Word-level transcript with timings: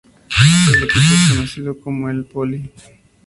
El 0.73 0.83
equipo 0.85 0.99
es 0.99 1.29
conocido 1.29 1.79
como 1.79 2.09
el 2.09 2.25
"Poly". 2.25 2.71